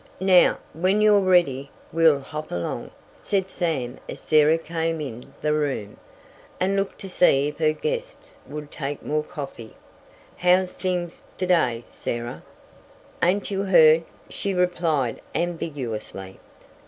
[0.19, 5.97] "Now, when you're ready, we'll hop along," said Sam as Sarah came in the room,
[6.59, 9.75] and looked to see if her guests would take more coffee.
[10.37, 12.41] "How's things to day, Sarah?"
[13.21, 16.39] "Ain't you heard?" she replied ambiguously.